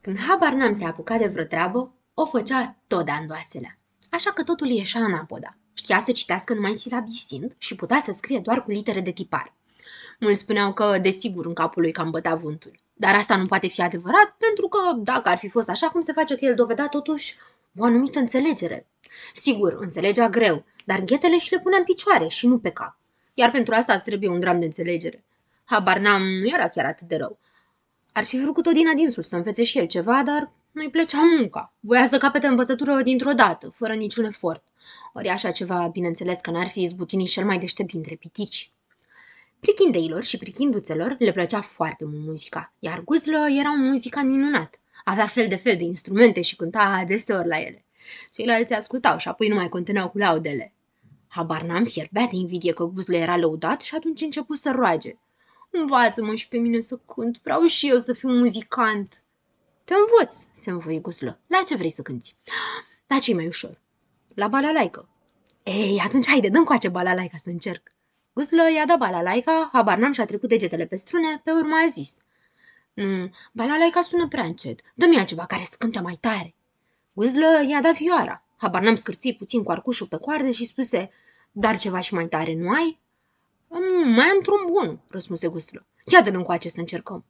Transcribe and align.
Când 0.00 0.18
habar 0.18 0.52
n-am 0.52 0.72
se 0.72 0.84
apuca 0.84 1.18
de 1.18 1.26
vreo 1.26 1.44
treabă, 1.44 1.94
o 2.14 2.26
făcea 2.26 2.76
tot 2.86 3.04
de 3.04 3.10
andoaselea. 3.10 3.78
Așa 4.10 4.30
că 4.30 4.42
totul 4.42 4.68
ieșea 4.68 5.04
în 5.04 5.14
apoda. 5.14 5.56
Știa 5.72 5.98
să 5.98 6.12
citească 6.12 6.54
numai 6.54 6.74
silabisind 6.74 7.54
și 7.58 7.74
putea 7.74 8.00
să 8.00 8.12
scrie 8.12 8.38
doar 8.38 8.64
cu 8.64 8.70
litere 8.70 9.00
de 9.00 9.10
tipar. 9.10 9.54
Mulți 10.20 10.40
spuneau 10.40 10.72
că, 10.72 10.98
desigur, 11.02 11.46
în 11.46 11.54
capul 11.54 11.82
lui 11.82 11.92
cam 11.92 12.10
bătea 12.10 12.34
vântul. 12.34 12.80
Dar 12.94 13.14
asta 13.14 13.36
nu 13.36 13.46
poate 13.46 13.66
fi 13.66 13.82
adevărat, 13.82 14.36
pentru 14.38 14.68
că, 14.68 14.78
dacă 14.96 15.28
ar 15.28 15.36
fi 15.38 15.48
fost 15.48 15.68
așa, 15.68 15.88
cum 15.88 16.00
se 16.00 16.12
face 16.12 16.36
că 16.36 16.44
el 16.44 16.54
dovedea 16.54 16.88
totuși 16.88 17.36
o 17.76 17.84
anumită 17.84 18.18
înțelegere. 18.18 18.86
Sigur, 19.34 19.76
înțelegea 19.80 20.28
greu, 20.28 20.64
dar 20.84 21.00
ghetele 21.00 21.38
și 21.38 21.52
le 21.52 21.60
punea 21.60 21.78
în 21.78 21.84
picioare 21.84 22.28
și 22.28 22.46
nu 22.46 22.58
pe 22.58 22.70
cap. 22.70 22.96
Iar 23.34 23.50
pentru 23.50 23.74
asta 23.74 23.92
îți 23.94 24.04
trebuie 24.04 24.30
un 24.30 24.40
dram 24.40 24.58
de 24.58 24.64
înțelegere. 24.64 25.24
Habar 25.64 25.98
n-am, 25.98 26.22
nu 26.22 26.46
era 26.46 26.68
chiar 26.68 26.84
atât 26.84 27.08
de 27.08 27.16
rău. 27.16 27.38
Ar 28.18 28.24
fi 28.24 28.38
vrut 28.38 28.54
cu 28.54 28.60
tot 28.60 28.72
din 28.72 28.88
adinsul 28.88 29.22
să 29.22 29.36
învețe 29.36 29.64
și 29.64 29.78
el 29.78 29.86
ceva, 29.86 30.22
dar 30.22 30.52
nu-i 30.70 30.90
plăcea 30.90 31.18
munca. 31.36 31.72
Voia 31.80 32.06
să 32.06 32.18
capete 32.18 32.46
învățătură 32.46 33.02
dintr-o 33.02 33.32
dată, 33.32 33.68
fără 33.68 33.94
niciun 33.94 34.24
efort. 34.24 34.62
Ori 35.12 35.28
așa 35.28 35.50
ceva, 35.50 35.88
bineînțeles 35.92 36.40
că 36.40 36.50
n-ar 36.50 36.68
fi 36.68 36.82
izbutit 36.82 37.18
nici 37.18 37.30
cel 37.30 37.44
mai 37.44 37.58
deștept 37.58 37.92
dintre 37.92 38.14
pitici. 38.14 38.70
Prichindeilor 39.60 40.22
și 40.22 40.38
prichinduțelor 40.38 41.16
le 41.18 41.32
plăcea 41.32 41.60
foarte 41.60 42.04
mult 42.04 42.24
muzica, 42.24 42.72
iar 42.78 43.04
Guzlă 43.04 43.46
era 43.58 43.70
un 43.70 43.88
muzican 43.88 44.30
minunat. 44.30 44.80
Avea 45.04 45.26
fel 45.26 45.48
de 45.48 45.56
fel 45.56 45.76
de 45.76 45.84
instrumente 45.84 46.40
și 46.40 46.56
cânta 46.56 46.80
adeseori 46.80 47.48
la 47.48 47.56
ele. 47.56 47.84
Ceilalți 48.32 48.72
ascultau 48.72 49.18
și 49.18 49.28
apoi 49.28 49.48
nu 49.48 49.54
mai 49.54 49.68
conteneau 49.68 50.08
cu 50.08 50.18
laudele. 50.18 50.72
Habar 51.28 51.62
n-am 51.62 51.84
fierbea 51.84 52.26
de 52.30 52.36
invidie 52.36 52.72
că 52.72 52.84
Guzlă 52.84 53.16
era 53.16 53.36
lăudat 53.36 53.82
și 53.82 53.94
atunci 53.94 54.20
începu 54.20 54.54
să 54.54 54.70
roage. 54.70 55.18
Învață-mă 55.70 56.34
și 56.34 56.48
pe 56.48 56.56
mine 56.56 56.80
să 56.80 56.96
cânt, 56.96 57.40
vreau 57.42 57.66
și 57.66 57.88
eu 57.88 57.98
să 57.98 58.12
fiu 58.12 58.28
muzicant. 58.28 59.22
Te 59.84 59.94
învăț, 59.94 60.34
se 60.52 60.70
învoi 60.70 61.00
Guzlă. 61.00 61.40
La 61.46 61.62
ce 61.66 61.76
vrei 61.76 61.90
să 61.90 62.02
cânti? 62.02 62.34
La 63.08 63.18
ce 63.18 63.34
mai 63.34 63.46
ușor? 63.46 63.80
La 64.34 64.48
balalaică. 64.48 65.08
Ei, 65.62 66.00
atunci 66.04 66.26
haide, 66.26 66.48
dă 66.48 66.62
coace 66.62 66.88
balalaica 66.88 67.36
să 67.36 67.48
încerc. 67.48 67.92
Guzlă 68.34 68.70
i-a 68.76 68.84
dat 68.86 68.98
balalaica, 68.98 69.68
habar 69.72 69.98
n-am 69.98 70.12
și-a 70.12 70.24
trecut 70.24 70.48
degetele 70.48 70.86
pe 70.86 70.96
strune, 70.96 71.40
pe 71.44 71.50
urmă 71.50 71.74
a 71.84 71.86
zis. 71.88 72.16
Nu, 72.94 73.30
balalaica 73.52 74.02
sună 74.02 74.28
prea 74.28 74.44
încet. 74.44 74.80
Dă-mi 74.94 75.18
altceva 75.18 75.46
care 75.46 75.62
să 75.62 75.74
cânte 75.78 76.00
mai 76.00 76.16
tare. 76.20 76.54
Guzlă 77.12 77.46
i-a 77.68 77.80
dat 77.80 77.96
vioara. 77.96 78.44
Habar 78.56 78.82
n-am 78.82 78.96
scârțit 78.96 79.36
puțin 79.36 79.62
cu 79.62 79.70
arcușul 79.70 80.06
pe 80.06 80.16
coarde 80.16 80.50
și 80.50 80.66
spuse, 80.66 81.10
dar 81.52 81.78
ceva 81.78 82.00
și 82.00 82.14
mai 82.14 82.28
tare 82.28 82.54
nu 82.54 82.70
ai? 82.70 82.98
Mm, 83.68 84.08
mai 84.08 84.26
am 84.26 84.40
trombonul, 84.42 84.98
răspunse 85.08 85.48
Guzlă. 85.48 85.86
Ia 86.04 86.22
dă-l 86.22 86.34
încoace 86.34 86.68
să 86.68 86.80
încercăm. 86.80 87.24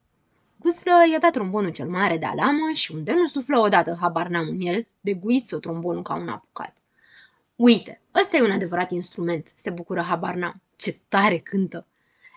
Guzlă 0.56 0.92
i-a 1.10 1.18
dat 1.18 1.32
trombonul 1.32 1.70
cel 1.70 1.88
mare 1.88 2.16
de 2.16 2.26
alamă 2.26 2.70
și 2.72 2.94
unde 2.94 3.12
nu 3.12 3.26
suflă 3.26 3.58
odată 3.58 3.96
habar 4.00 4.28
n-am 4.28 4.48
în 4.48 4.60
el, 4.60 4.86
de 5.00 5.14
guiță 5.14 5.58
trombonul 5.58 6.02
ca 6.02 6.14
un 6.14 6.28
apucat. 6.28 6.76
Uite, 7.56 8.02
ăsta 8.20 8.36
e 8.36 8.42
un 8.42 8.50
adevărat 8.50 8.90
instrument, 8.90 9.52
se 9.56 9.70
bucură 9.70 10.00
habar 10.00 10.34
n-am. 10.34 10.62
Ce 10.76 10.96
tare 11.08 11.38
cântă! 11.38 11.86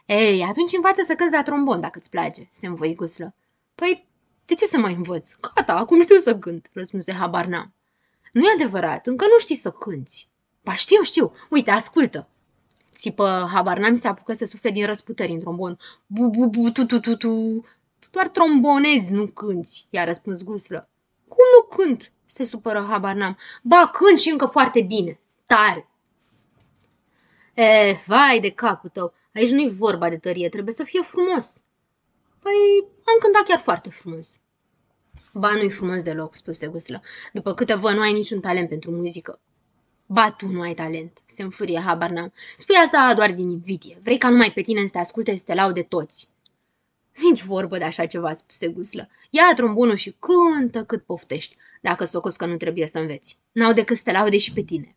Ei, 0.06 0.44
atunci 0.44 0.74
învață 0.74 1.02
să 1.02 1.16
cânti 1.16 1.34
la 1.34 1.44
trombon 1.44 1.80
dacă 1.80 1.98
îți 2.00 2.10
place, 2.10 2.50
se 2.52 2.68
învoi 2.68 2.96
Guzlă. 2.96 3.34
Păi, 3.76 4.08
de 4.46 4.54
ce 4.54 4.66
să 4.66 4.78
mai 4.78 4.94
învăț? 4.94 5.36
Gata, 5.42 5.74
acum 5.74 6.02
știu 6.02 6.18
să 6.18 6.38
cânt, 6.38 6.70
răspunse 6.74 7.14
habar 7.14 7.46
n-am. 7.46 7.74
Nu 8.32 8.42
e 8.48 8.54
adevărat, 8.54 9.08
încă 9.08 9.26
nu 9.26 9.40
știi 9.40 9.56
să 9.56 9.72
cânti. 9.72 10.28
Ba 10.64 10.74
știu, 10.74 11.02
știu, 11.02 11.34
uite, 11.50 11.72
ascultă. 11.72 12.28
Țipă, 12.94 13.50
habar 13.54 13.78
n-am 13.78 13.96
se 13.96 14.08
apucă 14.08 14.34
să 14.34 14.46
sufle 14.46 14.70
din 14.70 14.86
răsputări 14.86 15.32
în 15.32 15.40
trombon. 15.40 15.78
Bu, 16.08 16.30
bu, 16.30 16.48
bu, 16.48 16.70
tu, 16.70 16.86
tu, 16.86 17.00
tu, 17.00 17.16
tu. 17.16 17.62
Tu 18.00 18.08
doar 18.12 18.28
trombonezi, 18.28 19.14
nu 19.14 19.28
cânti, 19.28 19.86
i-a 19.90 20.04
răspuns 20.04 20.44
Guslă. 20.44 20.90
Cum 21.28 21.46
nu 21.54 21.76
cânt? 21.76 22.12
se 22.32 22.44
supără 22.44 22.86
habar 22.90 23.16
n-am. 23.16 23.38
Ba, 23.64 23.92
cânt 23.94 24.20
și 24.20 24.30
încă 24.30 24.46
foarte 24.46 24.82
bine. 24.82 25.20
Tare. 25.46 25.90
E, 27.54 27.96
vai 28.06 28.40
de 28.40 28.52
capul 28.52 28.90
tău, 28.90 29.14
aici 29.34 29.50
nu-i 29.50 29.70
vorba 29.70 30.10
de 30.10 30.18
tărie, 30.18 30.50
trebuie 30.50 30.74
să 30.74 30.84
fie 30.84 31.02
frumos. 31.02 31.62
Păi, 32.40 32.88
am 33.04 33.18
cântat 33.20 33.44
chiar 33.44 33.60
foarte 33.60 33.90
frumos. 33.90 34.40
Ba, 35.34 35.52
nu-i 35.52 35.72
frumos 35.72 36.04
deloc, 36.04 36.36
spuse 36.36 36.68
Guslă. 36.68 37.02
După 37.34 37.54
câte 37.54 37.74
vă, 37.76 37.92
nu 37.92 38.02
ai 38.02 38.14
niciun 38.14 38.40
talent 38.40 38.70
pentru 38.70 38.92
muzică. 38.92 39.40
Ba, 40.14 40.32
tu 40.32 40.48
nu 40.48 40.62
ai 40.62 40.74
talent, 40.74 41.22
se 41.26 41.44
înfurie 41.44 41.80
habar 41.80 42.10
n-am. 42.10 42.34
Spui 42.56 42.76
asta 42.76 43.14
doar 43.16 43.32
din 43.32 43.50
invidie. 43.50 43.98
Vrei 44.02 44.18
ca 44.18 44.30
numai 44.30 44.52
pe 44.52 44.62
tine 44.62 44.82
să 44.82 44.90
te 44.92 44.98
asculte 44.98 45.38
să 45.38 45.44
te 45.46 45.54
laude 45.54 45.82
toți. 45.82 46.34
Nici 47.22 47.44
vorbă 47.44 47.78
de 47.78 47.84
așa 47.84 48.06
ceva, 48.06 48.34
spuse 48.34 48.68
Guslă. 48.68 49.10
Ia 49.30 49.52
trombonul 49.56 49.96
și 49.96 50.16
cântă 50.20 50.84
cât 50.84 51.04
poftești, 51.04 51.56
dacă 51.82 52.06
socos 52.06 52.36
că 52.36 52.46
nu 52.46 52.56
trebuie 52.56 52.88
să 52.88 53.00
înveți. 53.00 53.38
N-au 53.52 53.74
decât 53.74 53.98
să 53.98 54.04
te 54.04 54.12
laude 54.12 54.38
și 54.38 54.54
pe 54.54 54.62
tine. 54.62 54.96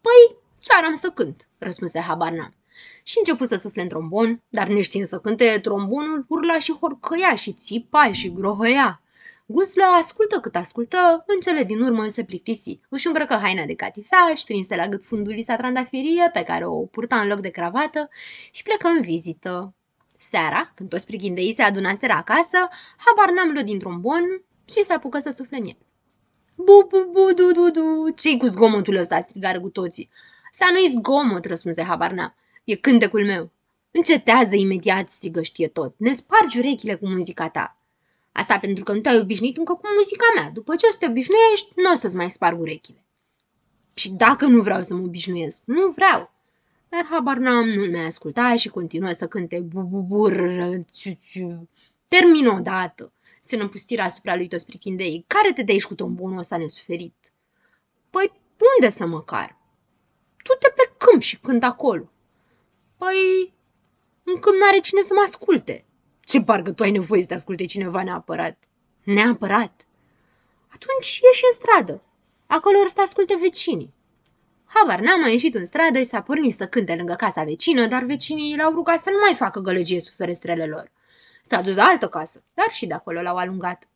Păi, 0.00 0.36
chiar 0.66 0.84
am 0.84 0.94
să 0.94 1.10
cânt, 1.10 1.48
răspunse 1.58 2.00
habar 2.00 2.32
n-am. 2.32 2.54
Și 3.02 3.18
început 3.18 3.48
să 3.48 3.56
sufle 3.56 3.82
în 3.82 3.88
trombon, 3.88 4.42
dar 4.48 4.68
neștiind 4.68 5.06
să 5.06 5.18
cânte, 5.18 5.58
trombonul 5.62 6.24
urla 6.28 6.58
și 6.58 6.72
horcăia 6.72 7.34
și 7.34 7.52
țipa 7.52 8.12
și 8.12 8.32
grohăia. 8.32 9.00
Guzlă 9.48 9.84
ascultă 9.84 10.40
cât 10.40 10.56
ascultă, 10.56 11.24
în 11.26 11.40
cele 11.40 11.64
din 11.64 11.80
urmă 11.80 12.06
se 12.06 12.24
plictisi. 12.24 12.80
Își 12.88 13.06
îmbrăcă 13.06 13.34
haina 13.34 13.64
de 13.64 13.74
catifea, 13.74 14.28
își 14.32 14.44
prinse 14.44 14.76
la 14.76 14.88
gât 14.88 15.04
fundulisa 15.04 15.56
trandafirie 15.56 16.30
pe 16.32 16.42
care 16.42 16.64
o 16.66 16.86
purta 16.86 17.20
în 17.20 17.28
loc 17.28 17.40
de 17.40 17.48
cravată 17.48 18.08
și 18.52 18.62
plecă 18.62 18.88
în 18.88 19.00
vizită. 19.00 19.74
Seara, 20.18 20.72
când 20.74 20.88
toți 20.88 21.06
prighindeii 21.06 21.54
se 21.54 21.62
adunaseră 21.62 22.12
acasă, 22.12 22.68
habar 22.96 23.34
n-am 23.34 23.50
luat 23.52 23.64
din 23.64 23.78
trombon 23.78 24.44
și 24.64 24.84
se 24.84 24.92
apucă 24.92 25.18
să 25.18 25.30
sufle 25.30 25.56
în 25.56 25.64
el. 25.64 25.78
Bu, 26.54 26.86
bu, 26.88 27.08
bu, 27.12 27.32
du, 27.34 27.52
du, 27.52 27.70
du, 27.70 28.08
ce 28.08 28.36
cu 28.36 28.46
zgomotul 28.46 28.96
ăsta? 28.96 29.20
strigară 29.20 29.60
cu 29.60 29.68
toții. 29.68 30.10
Asta 30.50 30.66
nu-i 30.72 30.88
zgomot, 30.88 31.44
răspunse 31.44 31.82
habar 31.82 32.10
n-am. 32.12 32.34
E 32.64 32.76
cântecul 32.76 33.24
meu. 33.24 33.50
Încetează 33.90 34.54
imediat, 34.54 35.08
strigă 35.08 35.42
știe 35.42 35.68
tot. 35.68 35.94
Ne 35.98 36.12
spargi 36.12 36.58
urechile 36.58 36.94
cu 36.94 37.08
muzica 37.08 37.48
ta. 37.48 37.78
Asta 38.36 38.58
pentru 38.58 38.84
că 38.84 38.92
nu 38.92 39.00
te-ai 39.00 39.20
obișnuit 39.20 39.56
încă 39.56 39.72
cu 39.72 39.80
muzica 39.96 40.24
mea. 40.34 40.50
După 40.50 40.76
ce 40.76 40.86
o 40.86 40.92
să 40.92 40.98
te 40.98 41.06
obișnuiești, 41.06 41.72
nu 41.74 41.92
o 41.92 41.94
să-ți 41.94 42.16
mai 42.16 42.30
sparg 42.30 42.60
urechile. 42.60 43.04
Și 43.94 44.10
dacă 44.10 44.46
nu 44.46 44.62
vreau 44.62 44.82
să 44.82 44.94
mă 44.94 45.02
obișnuiesc, 45.02 45.62
nu 45.64 45.90
vreau. 45.90 46.30
Dar 46.88 47.06
habar 47.10 47.36
n-am, 47.36 47.68
nu 47.68 47.84
mi-a 47.84 48.04
ascultat 48.04 48.58
și 48.58 48.68
continuă 48.68 49.12
să 49.12 49.26
cânte 49.26 49.60
bububur, 49.60 50.32
Termină 52.08 52.52
odată. 52.58 53.12
Se 53.40 53.56
năpustira 53.56 54.04
asupra 54.04 54.36
lui 54.36 54.48
toți 54.48 54.66
prichindei. 54.66 55.24
Care 55.26 55.52
te 55.52 55.62
dai 55.62 55.78
cu 55.78 55.94
tombonul 55.94 56.38
ăsta 56.38 56.56
nesuferit? 56.56 57.32
Păi, 58.10 58.32
unde 58.76 58.90
să 58.94 59.06
măcar? 59.06 59.58
Tu 60.42 60.52
te 60.58 60.68
pe 60.68 60.92
câmp 60.96 61.22
și 61.22 61.38
cânt 61.38 61.62
acolo. 61.62 62.10
Păi, 62.96 63.52
în 64.22 64.38
câmp 64.38 64.56
n-are 64.60 64.78
cine 64.78 65.00
să 65.00 65.14
mă 65.14 65.20
asculte. 65.20 65.84
Ce 66.26 66.40
parcă 66.40 66.72
tu 66.72 66.82
ai 66.82 66.90
nevoie 66.90 67.22
să 67.22 67.28
te 67.28 67.34
asculte 67.34 67.64
cineva 67.64 68.02
neapărat. 68.02 68.64
Neapărat. 69.02 69.86
Atunci 70.68 71.20
ieși 71.22 71.44
în 71.50 71.52
stradă. 71.52 72.02
Acolo 72.46 72.78
or 72.78 72.88
să 72.88 72.94
te 72.94 73.00
asculte 73.00 73.36
vecinii. 73.40 73.94
Habar 74.64 75.00
n-am 75.00 75.20
mai 75.20 75.32
ieșit 75.32 75.54
în 75.54 75.64
stradă 75.64 75.98
și 75.98 76.04
s-a 76.04 76.22
pornit 76.22 76.54
să 76.54 76.66
cânte 76.66 76.94
lângă 76.94 77.14
casa 77.14 77.44
vecină, 77.44 77.86
dar 77.86 78.02
vecinii 78.02 78.56
l-au 78.56 78.72
rugat 78.72 78.98
să 78.98 79.10
nu 79.10 79.16
mai 79.24 79.34
facă 79.34 79.60
gălăgie 79.60 80.00
sub 80.00 80.12
ferestrele 80.12 80.66
lor. 80.66 80.90
S-a 81.42 81.62
dus 81.62 81.76
la 81.76 81.84
altă 81.84 82.08
casă, 82.08 82.44
dar 82.54 82.70
și 82.70 82.86
de 82.86 82.94
acolo 82.94 83.22
l-au 83.22 83.36
alungat. 83.36 83.88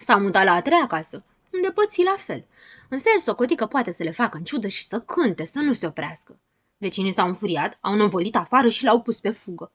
S-a 0.00 0.16
mutat 0.16 0.44
la 0.44 0.52
a 0.52 0.62
treia 0.62 0.86
casă, 0.86 1.24
unde 1.52 1.70
pății 1.70 2.04
la 2.04 2.14
fel. 2.18 2.44
Însă 2.88 3.08
el 3.14 3.20
socoti 3.20 3.54
că 3.54 3.66
poate 3.66 3.92
să 3.92 4.02
le 4.02 4.10
facă 4.10 4.36
în 4.36 4.42
ciudă 4.44 4.68
și 4.68 4.86
să 4.86 5.00
cânte, 5.00 5.44
să 5.44 5.58
nu 5.58 5.72
se 5.72 5.86
oprească. 5.86 6.38
Vecinii 6.76 7.12
s-au 7.12 7.26
înfuriat, 7.26 7.78
au 7.80 7.94
năvolit 7.94 8.36
afară 8.36 8.68
și 8.68 8.84
l-au 8.84 9.02
pus 9.02 9.20
pe 9.20 9.30
fugă. 9.30 9.72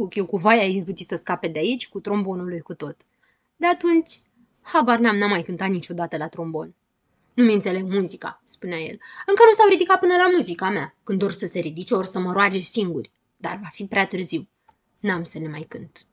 Cu 0.00 0.08
chiu 0.08 0.26
cu 0.26 0.36
vaia 0.36 0.62
a 0.62 0.64
izbutit 0.64 1.06
să 1.06 1.16
scape 1.16 1.48
de 1.48 1.58
aici, 1.58 1.88
cu 1.88 2.00
trombonul 2.00 2.48
lui 2.48 2.60
cu 2.60 2.74
tot. 2.74 2.96
De 3.56 3.66
atunci, 3.66 4.20
habar 4.60 4.98
n-am, 4.98 5.16
n-am 5.16 5.28
mai 5.30 5.42
cântat 5.42 5.68
niciodată 5.68 6.16
la 6.16 6.28
trombon. 6.28 6.74
Nu-mi 7.34 7.52
înțeleg 7.52 7.92
muzica, 7.92 8.40
spunea 8.44 8.78
el. 8.78 8.98
Încă 9.26 9.42
nu 9.48 9.52
s-au 9.52 9.68
ridicat 9.68 9.98
până 9.98 10.16
la 10.16 10.30
muzica 10.34 10.70
mea. 10.70 10.96
Când 11.04 11.22
or 11.22 11.32
să 11.32 11.46
se 11.46 11.58
ridice, 11.58 11.94
or 11.94 12.04
să 12.04 12.18
mă 12.18 12.32
roage 12.32 12.58
singuri. 12.58 13.12
Dar 13.36 13.58
va 13.62 13.68
fi 13.70 13.84
prea 13.84 14.06
târziu. 14.06 14.48
N-am 15.00 15.22
să 15.22 15.38
ne 15.38 15.48
mai 15.48 15.66
cânt. 15.68 16.06